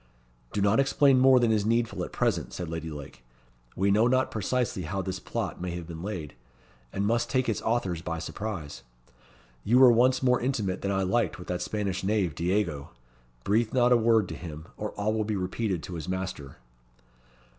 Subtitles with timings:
[0.51, 3.23] "Do not explain more than is needful at present," said Lady Lake.
[3.75, 6.33] "We know not precisely how this plot may have been laid,
[6.91, 8.81] and must take its authors by surprise.
[9.63, 12.89] You were once more intimate than I liked with that Spanish knave, Diego.
[13.43, 16.57] Breathe not a word to him, or all will be repeated to his master."